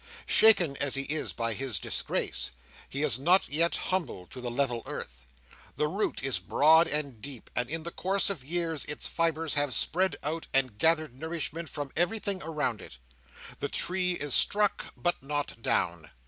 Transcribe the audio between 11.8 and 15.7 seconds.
everything around it. The tree is struck, but not